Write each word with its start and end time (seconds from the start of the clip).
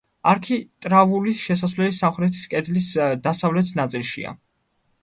არქიტრავული 0.29 1.33
შესასვლელი 1.41 1.95
სამხრეთის 1.99 2.49
კედლის 2.55 2.89
დასავლეთ 3.29 3.75
ნაწილშია. 3.83 4.39